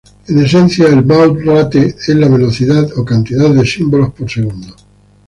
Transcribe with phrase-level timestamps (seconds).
[0.29, 4.75] En esencia el "baud-rate" es la velocidad o cantidad de símbolos por segundo.